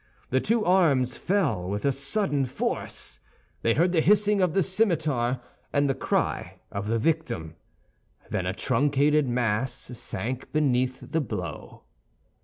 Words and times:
The 0.31 0.41
two 0.41 0.65
arms 0.65 1.15
fell 1.15 1.69
with 1.69 1.85
a 1.85 1.91
sudden 1.91 2.45
force; 2.47 3.19
they 3.61 3.75
heard 3.75 3.91
the 3.91 4.01
hissing 4.01 4.41
of 4.41 4.55
the 4.55 4.63
scimitar 4.63 5.39
and 5.71 5.87
the 5.87 5.93
cry 5.93 6.59
of 6.71 6.87
the 6.87 6.97
victim, 6.97 7.55
then 8.31 8.47
a 8.47 8.53
truncated 8.55 9.29
mass 9.29 9.71
sank 9.71 10.51
beneath 10.51 11.11
the 11.11 11.21
blow. 11.21 11.83